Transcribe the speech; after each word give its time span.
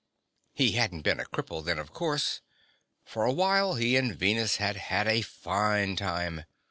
He 0.55 0.71
hadn't 0.71 1.03
been 1.03 1.19
a 1.19 1.25
cripple 1.25 1.63
then, 1.63 1.77
of 1.77 1.93
course. 1.93 2.41
For 3.05 3.23
a 3.23 3.31
while, 3.31 3.75
he 3.75 3.95
and 3.97 4.15
Venus 4.17 4.55
had 4.55 4.75
had 4.75 5.07
a 5.07 5.21
fine 5.21 5.95
time. 5.95 6.43